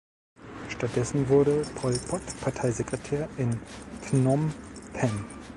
Stattdessen 0.67 1.29
wurde 1.29 1.61
Pol 1.75 1.95
Pot 2.09 2.23
Parteisekretär 2.41 3.29
in 3.37 3.59
Phnom 4.01 4.51
Penh. 4.93 5.25